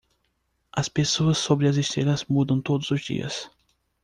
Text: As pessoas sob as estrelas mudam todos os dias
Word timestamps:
As 0.73 0.89
pessoas 0.89 1.37
sob 1.37 1.67
as 1.67 1.75
estrelas 1.77 2.25
mudam 2.25 2.59
todos 2.59 2.89
os 2.89 3.01
dias 3.01 3.51